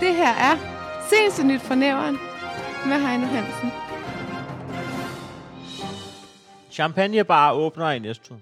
Det 0.00 0.14
her 0.14 0.34
er 0.34 0.56
Seneste 1.10 1.46
Nyt 1.46 1.60
fra 1.60 1.74
Næveren 1.74 2.18
med 2.86 3.08
Heino 3.08 3.26
Hansen. 3.26 3.72
Champagnebar 6.70 7.52
åbner 7.52 7.90
i 7.90 7.98
Næstved. 7.98 8.36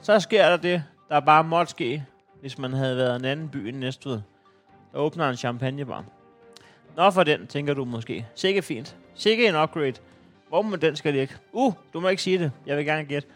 Så 0.00 0.20
sker 0.20 0.48
der 0.48 0.56
det, 0.56 0.84
der 1.08 1.20
bare 1.20 1.44
måtte 1.44 1.70
ske, 1.70 2.04
hvis 2.40 2.58
man 2.58 2.72
havde 2.72 2.96
været 2.96 3.16
en 3.16 3.24
anden 3.24 3.48
by 3.48 3.56
end 3.56 3.76
Næstved. 3.76 4.20
Der 4.92 4.98
åbner 4.98 5.28
en 5.28 5.36
champagnebar. 5.36 6.04
Nå 6.96 7.10
for 7.10 7.24
den, 7.24 7.46
tænker 7.46 7.74
du 7.74 7.84
måske. 7.84 8.26
Sikke 8.34 8.62
fint. 8.62 8.96
Sikke 9.14 9.48
en 9.48 9.56
upgrade. 9.56 9.94
Hvor 10.48 10.62
må 10.62 10.76
den 10.76 10.96
skal 10.96 11.14
ligge? 11.14 11.34
Uh, 11.52 11.72
du 11.92 12.00
må 12.00 12.08
ikke 12.08 12.22
sige 12.22 12.38
det. 12.38 12.52
Jeg 12.66 12.76
vil 12.76 12.84
gerne 12.84 13.04
gætte. 13.04 13.28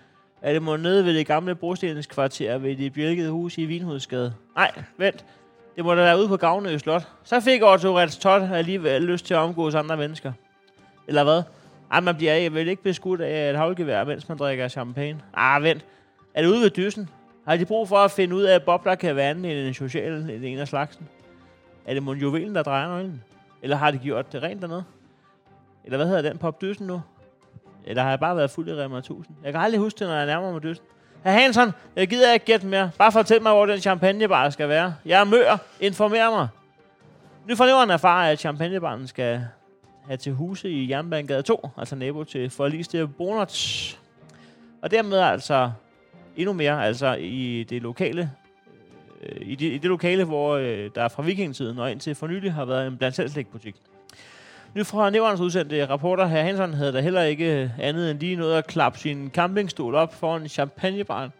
Er 0.43 0.53
det 0.53 0.63
må 0.63 0.77
nede 0.77 1.05
ved 1.05 1.15
det 1.15 1.27
gamle 1.27 1.55
brostenskvarter 1.55 2.59
ved 2.59 2.77
det 2.77 2.93
bjælkede 2.93 3.31
hus 3.31 3.59
i 3.59 3.65
Vinhusgade? 3.65 4.35
Nej, 4.57 4.83
vent. 4.99 5.25
Det 5.77 5.85
må 5.85 5.95
da 5.95 6.03
være 6.03 6.19
ude 6.19 6.29
på 6.29 6.37
Gavnø 6.37 6.79
Slot. 6.79 7.09
Så 7.25 7.41
fik 7.41 7.63
Otto 7.63 7.99
Rets 7.99 8.17
Tot 8.17 8.43
alligevel 8.43 9.03
lyst 9.03 9.27
til 9.27 9.35
at 9.35 9.41
omgås 9.41 9.75
andre 9.75 9.97
mennesker. 9.97 10.33
Eller 11.09 11.25
hvad? 11.25 11.43
Ej, 11.93 12.01
man 12.01 12.17
bliver 12.17 12.51
vel 12.51 12.69
ikke 12.69 12.83
beskudt 12.83 13.21
af 13.21 13.51
et 13.51 13.57
havlgevær, 13.57 14.05
mens 14.05 14.29
man 14.29 14.39
drikker 14.39 14.69
champagne. 14.69 15.21
Ah, 15.35 15.63
vent. 15.63 15.85
Er 16.35 16.43
det 16.43 16.49
ude 16.49 16.61
ved 16.61 16.71
dysen? 16.71 17.09
Har 17.49 17.57
de 17.57 17.65
brug 17.65 17.89
for 17.89 17.97
at 17.97 18.11
finde 18.11 18.37
ud 18.37 18.43
af, 18.43 18.55
at 18.55 18.63
bobler 18.63 18.95
kan 18.95 19.17
være 19.17 19.31
anden 19.31 19.45
end 19.45 19.59
en 19.59 19.75
social 19.75 20.13
end 20.13 20.45
en 20.45 20.59
af 20.59 20.69
slagsen? 20.69 21.09
Er 21.87 21.95
det 21.95 22.03
mon 22.03 22.19
juvelen, 22.19 22.55
der 22.55 22.63
drejer 22.63 22.89
nøglen? 22.89 23.23
Eller 23.63 23.77
har 23.77 23.91
de 23.91 23.99
gjort 23.99 24.33
det 24.33 24.43
rent 24.43 24.63
dernede? 24.63 24.85
Eller 25.85 25.97
hvad 25.97 26.07
hedder 26.07 26.23
den 26.23 26.39
pop 26.39 26.61
dysen 26.61 26.87
nu? 26.87 27.03
Eller 27.85 28.03
har 28.03 28.11
jeg 28.11 28.21
bare 28.21 28.37
været 28.37 28.51
fuld 28.51 28.69
i 28.69 28.75
Remmer 28.75 28.99
1000? 28.99 29.37
Jeg 29.45 29.53
kan 29.53 29.61
aldrig 29.63 29.81
huske 29.81 29.99
det, 29.99 30.09
når 30.09 30.15
jeg 30.15 30.27
nærmer 30.27 30.53
mig 30.53 30.63
dysen. 30.63 30.85
Herr 31.25 31.33
Hansen, 31.33 31.73
jeg 31.97 32.09
gider 32.09 32.33
ikke 32.33 32.47
gætte 32.47 32.67
mere. 32.67 32.91
Bare 32.99 33.13
fortæl 33.13 33.43
mig, 33.43 33.53
hvor 33.53 33.67
den 33.67 33.81
champagnebar 33.81 34.51
skal 34.51 34.69
være. 34.69 34.95
Jeg 35.05 35.21
er 35.21 35.25
mør. 35.25 35.57
Informer 35.81 36.31
mig. 36.31 36.49
Nu 37.49 37.57
fornævren 37.57 37.91
erfarer, 37.91 38.33
at 38.33 38.41
champagnebaren 38.41 39.07
skal 39.07 39.45
have 40.07 40.17
til 40.17 40.33
huse 40.33 40.71
i 40.71 40.91
Jernbanegade 40.91 41.43
2, 41.43 41.69
altså 41.79 41.97
nabo 41.97 42.25
til 42.25 42.51
forliste 42.51 43.07
Bonerts. 43.07 43.99
Og 44.83 44.91
dermed 44.91 45.19
altså 45.19 45.71
endnu 46.37 46.53
mere, 46.53 46.87
altså 46.87 47.15
i 47.15 47.67
det 47.71 47.83
lokale, 47.83 48.31
øh, 49.23 49.37
i, 49.41 49.55
det, 49.55 49.67
i 49.67 49.79
det 49.79 49.85
lokale, 49.85 50.25
hvor 50.25 50.57
øh, 50.57 50.91
der 50.95 51.09
fra 51.09 51.23
vikingetiden 51.23 51.79
og 51.79 51.91
indtil 51.91 52.15
for 52.15 52.27
nylig 52.27 52.53
har 52.53 52.65
været 52.65 52.87
en 52.87 52.97
blandt 52.97 53.51
butik. 53.53 53.77
Nu 54.75 54.85
fra 54.85 55.11
Nævnerens 55.11 55.41
udsendte 55.41 55.87
rapporter, 55.87 56.27
herr 56.27 56.43
Hansen 56.43 56.75
havde 56.75 56.93
da 56.93 57.01
heller 57.01 57.23
ikke 57.23 57.63
øh, 57.63 57.71
andet 57.79 58.11
end 58.11 58.21
lige 58.21 58.37
noget 58.37 58.59
at 58.59 58.67
klappe 58.67 58.99
sin 58.99 59.31
campingstol 59.35 59.95
op 59.95 60.15
foran 60.15 60.49
champagnebaren. 60.49 61.31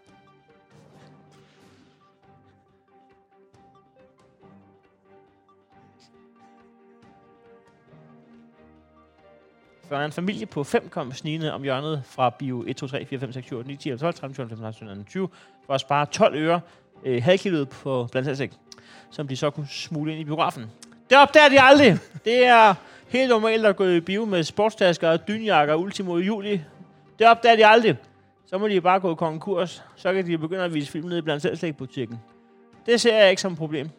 Før 9.89 10.05
en 10.05 10.11
familie 10.11 10.45
på 10.45 10.63
5 10.63 10.89
kom 10.89 11.11
snigende 11.11 11.53
om 11.53 11.63
hjørnet 11.63 12.03
fra 12.05 12.29
bio 12.29 12.63
1, 12.67 12.77
2, 12.77 12.87
3, 12.87 13.05
4, 13.05 13.19
5, 13.19 13.31
6, 13.31 13.45
7, 13.45 13.57
8, 13.57 13.67
9, 13.67 13.75
10, 13.75 13.89
11, 13.89 13.99
12, 13.99 14.13
13, 14.13 14.35
14, 14.35 14.49
15, 14.49 14.73
16, 14.73 14.87
17, 14.87 15.05
20 15.05 15.29
for 15.65 15.73
at 15.73 15.81
spare 15.81 16.05
12 16.05 16.35
øre 16.35 16.61
øh, 17.03 17.23
halvkiloet 17.23 17.69
på 17.69 18.07
blandt 18.11 18.29
andet, 18.29 18.57
som 19.11 19.27
de 19.27 19.37
så 19.37 19.49
kunne 19.49 19.67
smule 19.67 20.11
ind 20.11 20.21
i 20.21 20.23
biografen. 20.23 20.71
Det 21.09 21.17
opdager 21.17 21.49
de 21.49 21.61
aldrig. 21.61 21.97
Det 22.25 22.45
er 22.45 22.75
helt 23.13 23.29
normalt 23.29 23.65
at 23.65 23.75
gå 23.75 23.85
i 23.85 23.99
bio 23.99 24.25
med 24.25 24.43
sportstasker 24.43 25.09
og 25.09 25.27
dynjakker 25.27 25.75
ultimo 25.75 26.17
i 26.17 26.25
juli. 26.25 26.61
Det 27.19 27.27
opdager 27.27 27.55
de 27.55 27.65
aldrig. 27.65 27.95
Så 28.45 28.57
må 28.57 28.67
de 28.67 28.81
bare 28.81 28.99
gå 28.99 29.15
konkurs. 29.15 29.83
Så 29.95 30.13
kan 30.13 30.27
de 30.27 30.37
begynde 30.37 30.63
at 30.63 30.73
vise 30.73 30.91
film 30.91 31.07
nede 31.07 31.17
i 31.17 31.21
blandt 31.21 31.77
butikken. 31.77 32.19
Det 32.85 33.01
ser 33.01 33.17
jeg 33.17 33.29
ikke 33.29 33.41
som 33.41 33.51
et 33.51 33.57
problem. 33.57 33.89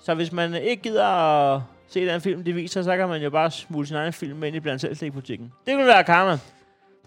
Så 0.00 0.14
hvis 0.14 0.32
man 0.32 0.54
ikke 0.54 0.82
gider 0.82 1.06
at 1.06 1.60
se 1.88 2.06
den 2.06 2.20
film, 2.20 2.44
de 2.44 2.52
viser, 2.52 2.82
så 2.82 2.96
kan 2.96 3.08
man 3.08 3.22
jo 3.22 3.30
bare 3.30 3.50
smule 3.50 3.86
sin 3.86 3.96
egen 3.96 4.12
film 4.12 4.44
ind 4.44 4.56
i 4.56 4.60
blandt 4.60 5.12
butikken. 5.12 5.52
Det 5.66 5.74
kunne 5.74 5.86
være 5.86 6.04
karma. 6.04 6.38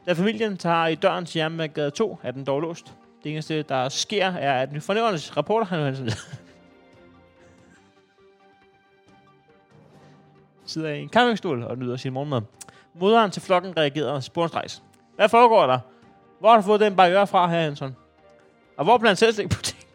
Da 0.05 0.13
familien 0.13 0.57
tager 0.57 0.87
i 0.87 0.95
døren 0.95 1.25
til 1.25 1.69
gade 1.73 1.91
2, 1.91 2.19
er 2.23 2.31
den 2.31 2.45
dog 2.45 2.61
låst. 2.61 2.93
Det 3.23 3.31
eneste, 3.31 3.61
der 3.61 3.89
sker, 3.89 4.25
er, 4.25 4.61
at 4.61 4.69
fornævrendes 4.83 5.37
rapporter, 5.37 5.65
han 5.65 6.09
sidder 10.65 10.89
i 10.89 11.01
en 11.01 11.09
campingstol 11.09 11.63
og 11.63 11.77
nyder 11.77 11.97
sin 11.97 12.13
morgenmad. 12.13 12.41
Moderen 12.93 13.31
til 13.31 13.41
flokken 13.41 13.77
reagerede 13.77 14.21
spornstrejs. 14.21 14.83
Hvad 15.15 15.29
foregår 15.29 15.67
der? 15.67 15.79
Hvor 16.39 16.49
har 16.49 16.55
du 16.55 16.61
fået 16.61 16.79
den 16.79 16.95
barriere 16.95 17.27
fra 17.27 17.47
her, 17.47 17.59
Anton? 17.59 17.95
Og 18.77 18.83
hvor 18.83 18.97
blandt 18.97 19.19
selvstik 19.19 19.49
butik? 19.49 19.87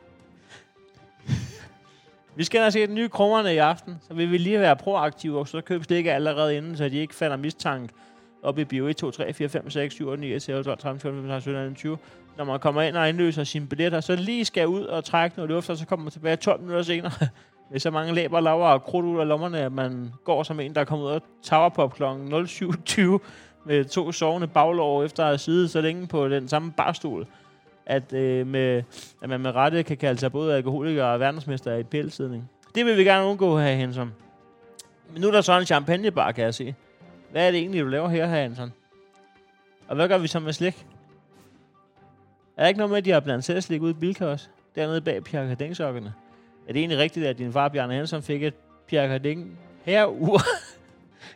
vi 2.36 2.44
skal 2.44 2.60
have 2.60 2.70
set 2.70 2.90
nye 2.90 3.08
krummerne 3.08 3.54
i 3.54 3.56
aften, 3.56 3.98
så 4.08 4.14
vi 4.14 4.26
vil 4.26 4.40
lige 4.40 4.60
være 4.60 4.76
proaktive, 4.76 5.38
og 5.38 5.48
så 5.48 5.60
købe 5.60 5.84
stikket 5.84 6.10
allerede 6.10 6.56
inden, 6.56 6.76
så 6.76 6.88
de 6.88 6.96
ikke 6.96 7.14
falder 7.14 7.36
mistanke 7.36 7.94
op 8.42 8.58
i 8.58 8.64
bio 8.64 8.86
1, 8.86 8.96
2, 8.96 9.10
3, 9.10 9.32
4, 9.32 9.48
5, 9.48 9.70
6, 9.70 9.94
7, 9.94 10.08
8, 10.08 10.20
9, 10.20 10.40
10, 10.40 10.50
11, 10.50 10.64
12, 10.64 10.78
13, 10.78 11.00
14, 11.00 11.18
15, 11.18 11.30
16, 11.30 11.52
17, 11.52 11.74
20. 11.74 11.98
Når 12.36 12.44
man 12.44 12.60
kommer 12.60 12.82
ind 12.82 12.96
og 12.96 13.08
indløser 13.08 13.44
sine 13.44 13.66
billetter, 13.66 14.00
så 14.00 14.16
lige 14.16 14.44
skal 14.44 14.66
ud 14.66 14.84
og 14.84 15.04
trække 15.04 15.36
noget 15.36 15.50
luft, 15.50 15.70
og 15.70 15.76
så 15.76 15.86
kommer 15.86 16.04
man 16.04 16.12
tilbage 16.12 16.36
12 16.36 16.60
minutter 16.60 16.82
senere 16.82 17.12
med 17.70 17.80
så 17.80 17.90
mange 17.90 18.14
læber, 18.14 18.40
laver 18.40 18.66
og 18.66 18.82
krudt 18.82 19.06
ud 19.06 19.20
af 19.20 19.28
lommerne, 19.28 19.58
at 19.60 19.72
man 19.72 20.12
går 20.24 20.42
som 20.42 20.60
en, 20.60 20.74
der 20.74 20.80
er 20.80 20.84
kommet 20.84 21.06
ud 21.06 21.10
af 21.10 21.20
Towerpop 21.42 21.94
kl. 21.94 22.02
07.20 22.02 23.18
med 23.64 23.84
to 23.84 24.12
sovende 24.12 24.46
baglov 24.46 25.04
efter 25.04 25.22
at 25.22 25.28
have 25.28 25.38
siddet 25.38 25.70
så 25.70 25.80
længe 25.80 26.06
på 26.06 26.28
den 26.28 26.48
samme 26.48 26.72
barstol, 26.72 27.26
at, 27.86 28.12
øh, 28.12 28.46
med, 28.46 28.82
at 29.22 29.28
man 29.28 29.40
med 29.40 29.54
rette 29.54 29.82
kan 29.82 29.96
kalde 29.96 30.20
sig 30.20 30.32
både 30.32 30.56
alkoholiker 30.56 31.04
og 31.04 31.20
verdensmester 31.20 31.76
i 31.76 31.82
pælsidning. 31.82 32.50
Det 32.74 32.86
vil 32.86 32.96
vi 32.96 33.04
gerne 33.04 33.26
undgå 33.26 33.58
her, 33.58 33.74
Henson. 33.74 34.12
Men 35.12 35.20
nu 35.20 35.28
er 35.28 35.32
der 35.32 35.40
så 35.40 35.58
en 35.58 35.66
champagnebar, 35.66 36.32
kan 36.32 36.44
jeg 36.44 36.54
se. 36.54 36.74
Hvad 37.30 37.46
er 37.46 37.50
det 37.50 37.60
egentlig, 37.60 37.82
du 37.82 37.88
laver 37.88 38.08
her, 38.08 38.26
her 38.26 38.42
Henson? 38.42 38.72
Og 39.88 39.96
hvad 39.96 40.08
gør 40.08 40.18
vi 40.18 40.28
så 40.28 40.40
med 40.40 40.52
slik? 40.52 40.86
Er 42.56 42.62
der 42.62 42.68
ikke 42.68 42.78
noget 42.78 42.90
med, 42.90 42.98
at 42.98 43.04
de 43.04 43.10
har 43.10 43.20
blandt 43.20 43.64
slik 43.64 43.82
ud 43.82 43.90
i 43.90 43.92
Bilka 43.92 44.26
også? 44.26 44.48
Dernede 44.74 45.00
bag 45.00 45.24
Pierre 45.24 45.52
Cardin-sokkerne? 45.52 46.27
Er 46.68 46.72
det 46.72 46.80
egentlig 46.80 46.98
rigtigt, 46.98 47.26
at 47.26 47.38
din 47.38 47.52
far, 47.52 47.68
Bjarne 47.68 47.94
Hansen, 47.94 48.22
fik 48.22 48.42
et 48.42 48.54
Pierre 48.86 49.08
Cardin 49.08 49.58
herur 49.84 50.40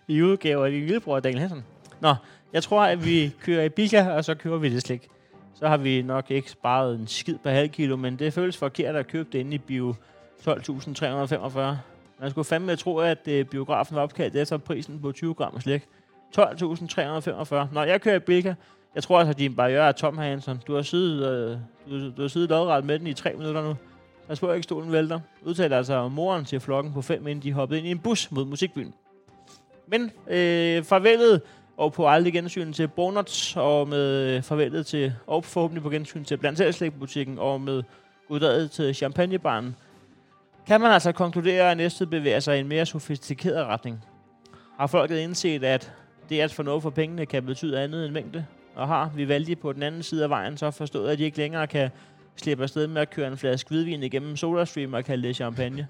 i 0.09 0.23
udgave 0.23 0.65
af 0.67 0.71
din 0.73 0.81
lillebror, 0.81 1.21
Daniel 1.21 1.41
Hansen? 1.41 1.65
Nå, 2.01 2.15
jeg 2.53 2.63
tror, 2.63 2.83
at 2.83 3.05
vi 3.05 3.35
kører 3.41 3.65
i 3.65 3.69
Bilka, 3.69 4.11
og 4.11 4.25
så 4.25 4.35
kører 4.35 4.59
vi 4.59 4.75
det 4.75 4.83
slik. 4.83 5.09
Så 5.55 5.69
har 5.69 5.77
vi 5.77 6.03
nok 6.03 6.31
ikke 6.31 6.51
sparet 6.51 6.95
en 6.95 7.07
skid 7.07 7.39
per 7.39 7.51
halv 7.51 7.69
kilo, 7.69 7.97
men 7.97 8.19
det 8.19 8.33
føles 8.33 8.57
forkert 8.57 8.97
at 8.97 9.07
købe 9.07 9.29
det 9.33 9.39
inde 9.39 9.55
i 9.55 9.59
bio 9.59 9.95
12.345. 10.49 11.61
Man 12.21 12.31
skulle 12.31 12.45
fandme 12.45 12.77
tro, 12.77 12.99
at 12.99 13.29
øh, 13.29 13.45
biografen 13.45 13.97
var 13.97 14.03
opkaldt 14.03 14.37
efter 14.37 14.57
prisen 14.57 15.01
på 15.01 15.13
20 15.13 15.35
gram 15.35 15.61
slik. 15.61 15.83
12.345. 16.39 16.41
Når 17.73 17.85
jeg 17.85 18.01
kører 18.01 18.17
i 18.17 18.19
Bilka, 18.19 18.55
jeg 18.95 19.03
tror 19.03 19.19
altså, 19.19 19.31
at 19.31 19.39
din 19.39 19.57
barriere 19.57 19.89
er 19.89 19.93
tom, 19.93 20.19
Hansen. 20.19 20.61
Du 20.67 20.75
har 20.75 20.83
siddet, 20.83 21.29
øh, 21.31 21.59
du, 21.91 22.11
du 22.17 22.23
har 22.23 22.29
siddet 22.29 22.51
lodret 22.51 22.85
med 22.85 22.99
den 22.99 23.07
i 23.07 23.15
tre 23.15 23.33
minutter 23.35 23.63
nu. 23.63 23.77
Jeg 24.33 24.39
at 24.51 24.55
ikke, 24.55 24.63
stolen 24.63 24.93
vælter. 24.93 25.21
Udtaler 25.43 25.77
altså 25.77 26.09
moren 26.09 26.45
til 26.45 26.61
flokken 26.61 26.93
på 26.93 27.03
fem, 27.03 27.27
inden 27.27 27.43
de 27.43 27.53
hoppede 27.53 27.79
ind 27.79 27.89
i 27.89 27.91
en 27.91 27.99
bus 27.99 28.31
mod 28.31 28.45
musikbyen. 28.45 28.95
Men 29.87 30.11
øh, 30.29 30.85
farvelet 30.85 31.41
og 31.77 31.93
på 31.93 32.09
aldrig 32.09 32.33
gensyn 32.33 32.73
til 32.73 32.89
Bonuts, 32.89 33.57
og 33.57 33.89
med 33.89 34.43
farvelet 34.43 34.87
til, 34.87 35.13
og 35.27 35.45
forhåbentlig 35.45 35.83
på 35.83 35.91
gensyn 35.91 36.25
til 36.25 36.37
blandt 36.37 36.95
butikken 36.99 37.39
og 37.39 37.61
med 37.61 37.83
goddaget 38.29 38.71
til 38.71 38.95
champagnebaren, 38.95 39.77
kan 40.67 40.81
man 40.81 40.93
altså 40.93 41.13
konkludere, 41.13 41.71
at 41.71 41.77
næste 41.77 42.07
bevæger 42.07 42.41
sig 42.41 42.57
i 42.57 42.61
en 42.61 42.69
mere 42.69 42.87
sofistikeret 42.87 43.67
retning. 43.67 44.05
Har 44.79 44.87
folket 44.87 45.19
indset, 45.19 45.65
at 45.65 45.93
det 46.29 46.41
at 46.41 46.53
få 46.53 46.63
noget 46.63 46.83
for 46.83 46.91
pengene 46.91 47.27
kan 47.27 47.47
betyde 47.47 47.81
andet 47.81 48.05
end 48.05 48.13
mængde? 48.13 48.47
Og 48.75 48.89
har 48.89 49.11
vi 49.15 49.29
valgt 49.29 49.61
på 49.61 49.73
den 49.73 49.83
anden 49.83 50.03
side 50.03 50.25
af 50.25 50.31
vejen 50.31 50.57
så 50.57 50.71
forstået, 50.71 51.11
at 51.11 51.19
de 51.19 51.25
ikke 51.25 51.39
længere 51.39 51.67
kan 51.67 51.91
slipper 52.37 52.63
afsted 52.63 52.87
med 52.87 53.03
at 53.03 53.11
køre 53.11 53.29
en 53.29 53.37
flaske 53.37 53.69
hvidvin 53.69 54.03
igennem 54.03 54.37
SodaStream 54.37 54.95
og 54.95 55.05
kalde 55.05 55.29
det 55.29 55.37
champagne. 55.37 55.89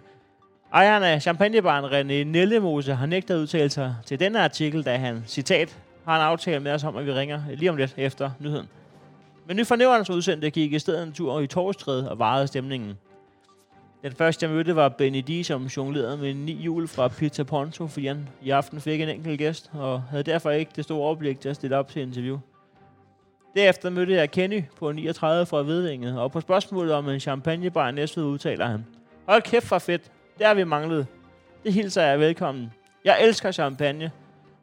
Ejeren 0.75 1.03
af 1.03 1.23
champagnebaren 1.23 1.85
René 1.85 2.25
Nellemose 2.25 2.95
har 2.95 3.07
nægtet 3.07 3.39
udtalelser 3.39 3.83
sig 3.83 3.97
til 4.07 4.21
denne 4.21 4.45
artikel, 4.45 4.83
da 4.85 4.97
han, 4.97 5.23
citat, 5.27 5.79
har 6.05 6.17
en 6.17 6.23
aftale 6.23 6.61
med 6.61 6.73
os 6.73 6.85
om, 6.85 6.97
at 6.97 7.07
vi 7.07 7.13
ringer 7.13 7.43
lige 7.55 7.71
om 7.71 7.77
lidt 7.77 7.95
efter 7.97 8.31
nyheden. 8.41 8.69
Men 9.47 9.57
nu 9.57 9.65
fornæverens 9.65 10.11
udsendte 10.11 10.51
gik 10.51 10.73
i 10.73 10.79
stedet 10.79 11.03
en 11.03 11.13
tur 11.13 11.41
i 11.41 11.47
Torstred 11.47 12.03
og 12.03 12.19
varede 12.19 12.47
stemningen. 12.47 12.99
Den 14.03 14.13
første, 14.13 14.47
jeg 14.47 14.55
mødte, 14.55 14.77
var 14.77 14.89
Benny 14.89 15.25
D, 15.29 15.45
som 15.45 15.67
jonglerede 15.67 16.17
med 16.17 16.31
en 16.31 16.47
ny 16.47 16.51
jul 16.51 16.89
fra 16.89 17.09
Pizza 17.09 17.43
Ponto, 17.43 17.87
fordi 17.87 18.07
han 18.07 18.29
i 18.43 18.51
aften 18.51 18.81
fik 18.81 19.01
en 19.01 19.09
enkelt 19.09 19.39
gæst, 19.39 19.71
og 19.73 20.03
havde 20.03 20.23
derfor 20.23 20.51
ikke 20.51 20.73
det 20.77 20.85
store 20.85 20.99
overblik 20.99 21.41
til 21.41 21.49
at 21.49 21.57
stille 21.57 21.77
op 21.77 21.89
til 21.89 22.03
interview. 22.03 22.39
Derefter 23.57 23.91
mødte 23.91 24.15
jeg 24.15 24.31
Kenny 24.31 24.65
på 24.79 24.93
39 24.93 25.47
fra 25.47 25.59
Vedvinget, 25.59 26.19
og 26.21 26.33
på 26.33 26.41
spørgsmålet 26.41 26.95
om 26.95 27.09
en 27.09 27.21
champagnebar 27.21 27.89
i 27.89 27.93
Næstved 27.93 28.25
udtaler 28.25 28.67
han, 28.67 28.87
Hold 29.29 29.43
kæft 29.43 29.67
for 29.67 29.79
fedt, 29.79 30.11
det 30.39 30.47
har 30.47 30.55
vi 30.55 30.65
manglet. 30.65 31.07
Det 31.65 31.73
hilser 31.73 32.03
jeg 32.03 32.21
velkommen. 32.21 32.73
Jeg 33.05 33.19
elsker 33.23 33.51
champagne, 33.51 34.11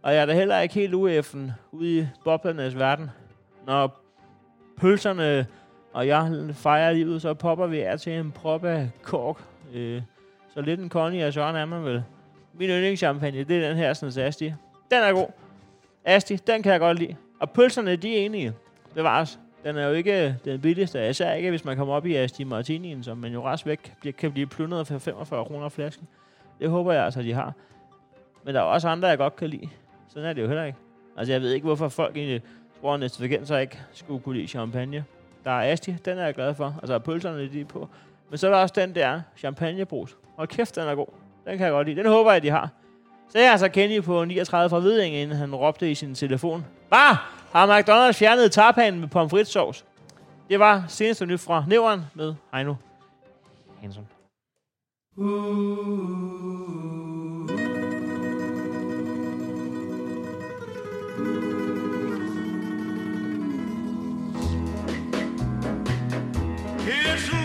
og 0.01 0.13
jeg 0.13 0.21
er 0.21 0.25
da 0.25 0.33
heller 0.33 0.59
ikke 0.59 0.75
helt 0.75 0.93
ueffen 0.93 1.51
ude 1.71 1.99
i 1.99 2.07
boblernes 2.23 2.79
verden. 2.79 3.09
Når 3.67 4.01
pølserne 4.77 5.45
og 5.93 6.07
jeg 6.07 6.49
fejrer 6.53 6.91
livet, 6.91 7.21
så 7.21 7.33
popper 7.33 7.67
vi 7.67 7.79
af 7.79 7.99
til 7.99 8.13
en 8.13 8.31
prop 8.31 8.65
af 8.65 8.89
kork. 9.03 9.43
Øh, 9.73 10.01
Så 10.53 10.61
lidt 10.61 10.79
en 10.79 10.89
Connie 10.89 11.27
og 11.27 11.33
Søren 11.33 11.55
er 11.55 11.65
man 11.65 11.83
vel. 11.85 12.03
Min 12.53 12.69
yndlingschampagne, 12.69 13.43
det 13.43 13.63
er 13.63 13.67
den 13.67 13.77
her, 13.77 13.93
sådan 13.93 14.23
Asti. 14.25 14.45
Den 14.91 15.03
er 15.03 15.13
god. 15.13 15.27
Asti, 16.05 16.35
den 16.35 16.63
kan 16.63 16.71
jeg 16.71 16.79
godt 16.79 16.99
lide. 16.99 17.15
Og 17.39 17.49
pølserne, 17.51 17.95
de 17.95 18.17
er 18.17 18.25
enige. 18.25 18.53
Bevares. 18.93 19.39
Den 19.63 19.77
er 19.77 19.87
jo 19.87 19.93
ikke 19.93 20.37
den 20.45 20.61
billigste, 20.61 21.09
især 21.09 21.33
ikke, 21.33 21.49
hvis 21.49 21.65
man 21.65 21.77
kommer 21.77 21.93
op 21.93 22.05
i 22.05 22.15
Asti 22.15 22.43
Martinien, 22.43 23.03
som 23.03 23.17
man 23.17 23.33
jo 23.33 23.45
rest 23.45 23.65
væk 23.65 23.93
kan 24.17 24.31
blive 24.31 24.47
plundret 24.47 24.87
for 24.87 24.97
45 24.97 25.45
kroner 25.45 25.69
flasken. 25.69 26.07
Det 26.59 26.69
håber 26.69 26.93
jeg 26.93 27.05
altså, 27.05 27.21
de 27.21 27.33
har. 27.33 27.53
Men 28.43 28.55
der 28.55 28.61
er 28.61 28.65
også 28.65 28.87
andre, 28.87 29.07
jeg 29.07 29.17
godt 29.17 29.35
kan 29.35 29.49
lide. 29.49 29.69
Sådan 30.07 30.29
er 30.29 30.33
det 30.33 30.41
jo 30.41 30.47
heller 30.47 30.63
ikke. 30.63 30.77
Altså, 31.17 31.33
jeg 31.33 31.41
ved 31.41 31.51
ikke, 31.51 31.65
hvorfor 31.65 31.89
folk 31.89 32.17
egentlig 32.17 32.41
tror, 32.81 32.93
at 32.93 32.99
Næste 32.99 33.45
så 33.45 33.57
ikke 33.57 33.79
skulle 33.91 34.21
kunne 34.21 34.35
lide 34.35 34.47
champagne. 34.47 35.05
Der 35.43 35.51
er 35.51 35.71
Asti, 35.71 35.95
den 36.05 36.17
er 36.17 36.25
jeg 36.25 36.33
glad 36.33 36.53
for. 36.53 36.75
Altså, 36.81 36.99
pølserne 36.99 37.49
de 37.49 37.61
er 37.61 37.65
på. 37.65 37.89
Men 38.29 38.37
så 38.37 38.47
er 38.47 38.51
der 38.51 38.57
også 38.57 38.75
den 38.77 38.95
der 38.95 39.21
champagnebrus. 39.37 40.17
Og 40.37 40.49
kæft, 40.49 40.75
den 40.75 40.87
er 40.87 40.95
god. 40.95 41.07
Den 41.45 41.57
kan 41.57 41.65
jeg 41.65 41.71
godt 41.71 41.87
lide. 41.87 42.03
Den 42.03 42.09
håber 42.11 42.31
jeg, 42.31 42.43
de 42.43 42.49
har. 42.49 42.69
Så 43.29 43.39
jeg 43.39 43.51
altså 43.51 43.69
Kenny 43.69 44.03
på 44.03 44.25
39 44.25 44.69
fra 44.69 44.79
Hviding, 44.79 45.15
inden 45.15 45.37
han 45.37 45.55
råbte 45.55 45.91
i 45.91 45.95
sin 45.95 46.15
telefon. 46.15 46.65
Hvad? 46.87 47.15
Har 47.51 47.65
McDonald's 47.65 48.17
fjernet 48.17 48.51
tarpanen 48.51 48.99
med 48.99 49.09
pomfritsovs? 49.09 49.85
Det 50.49 50.59
var 50.59 50.83
seneste 50.87 51.25
nyt 51.25 51.41
fra 51.41 51.63
Nævren 51.67 52.05
med 52.13 52.35
Heino 52.53 52.75
Hansen. 53.81 54.07
It's 66.87 67.38